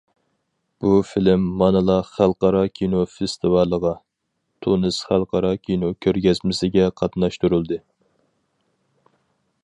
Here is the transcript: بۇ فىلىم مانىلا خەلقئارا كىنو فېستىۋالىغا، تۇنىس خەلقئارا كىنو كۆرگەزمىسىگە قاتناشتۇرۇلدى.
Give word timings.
بۇ 0.83 0.91
فىلىم 1.07 1.43
مانىلا 1.61 1.97
خەلقئارا 2.05 2.61
كىنو 2.79 3.01
فېستىۋالىغا، 3.15 3.91
تۇنىس 4.67 4.97
خەلقئارا 5.09 5.51
كىنو 5.67 5.91
كۆرگەزمىسىگە 6.07 6.87
قاتناشتۇرۇلدى. 7.03 7.79